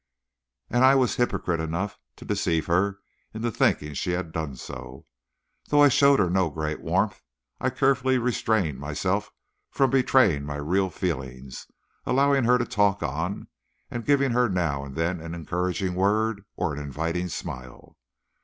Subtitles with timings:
[0.71, 3.01] And I was hypocrite enough to deceive her
[3.35, 5.05] into thinking she had done so.
[5.69, 7.21] Though I showed her no great warmth,
[7.59, 9.31] I carefully restrained myself
[9.69, 11.67] from betraying my real feelings,
[12.03, 13.47] allowing her to talk on,
[13.91, 17.95] and giving her now and then an encouraging word or an inviting smile.